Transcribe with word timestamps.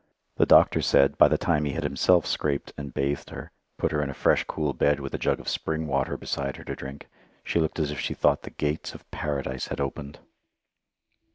The 0.37 0.47
doctor 0.47 0.81
said, 0.81 1.19
by 1.19 1.27
the 1.27 1.37
time 1.37 1.63
he 1.63 1.73
had 1.73 1.83
himself 1.83 2.25
scraped 2.25 2.73
and 2.75 2.91
bathed 2.91 3.29
her, 3.29 3.51
put 3.77 3.91
her 3.91 4.01
in 4.01 4.09
a 4.09 4.15
fresh 4.15 4.43
cool 4.45 4.73
bed 4.73 4.99
with 4.99 5.13
a 5.13 5.19
jug 5.19 5.39
of 5.39 5.47
spring 5.47 5.85
water 5.85 6.17
beside 6.17 6.57
her 6.57 6.63
to 6.63 6.75
drink, 6.75 7.07
she 7.43 7.59
looked 7.59 7.77
as 7.77 7.91
if 7.91 7.99
she 7.99 8.15
thought 8.15 8.41
the 8.41 8.49
gates 8.49 8.95
of 8.95 9.11
Paradise 9.11 9.67
had 9.67 9.79
opened. 9.79 10.17